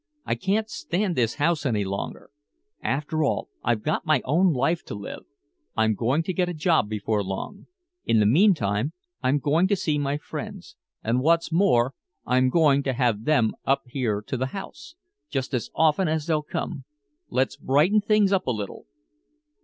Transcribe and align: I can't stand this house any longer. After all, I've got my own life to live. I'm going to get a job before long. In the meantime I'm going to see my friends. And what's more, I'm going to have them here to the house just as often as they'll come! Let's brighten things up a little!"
I 0.25 0.33
can't 0.33 0.67
stand 0.67 1.15
this 1.15 1.35
house 1.35 1.63
any 1.63 1.83
longer. 1.85 2.31
After 2.81 3.23
all, 3.23 3.49
I've 3.63 3.83
got 3.83 4.03
my 4.03 4.23
own 4.25 4.51
life 4.51 4.83
to 4.85 4.95
live. 4.95 5.25
I'm 5.77 5.93
going 5.93 6.23
to 6.23 6.33
get 6.33 6.49
a 6.49 6.55
job 6.55 6.89
before 6.89 7.23
long. 7.23 7.67
In 8.03 8.19
the 8.19 8.25
meantime 8.25 8.93
I'm 9.21 9.37
going 9.37 9.67
to 9.67 9.75
see 9.75 9.99
my 9.99 10.17
friends. 10.17 10.75
And 11.03 11.21
what's 11.21 11.51
more, 11.51 11.93
I'm 12.25 12.49
going 12.49 12.81
to 12.81 12.93
have 12.93 13.25
them 13.25 13.51
here 13.85 14.23
to 14.25 14.37
the 14.37 14.47
house 14.57 14.95
just 15.29 15.53
as 15.53 15.69
often 15.75 16.07
as 16.07 16.25
they'll 16.25 16.41
come! 16.41 16.85
Let's 17.29 17.55
brighten 17.55 18.01
things 18.01 18.33
up 18.33 18.47
a 18.47 18.49
little!" 18.51 18.87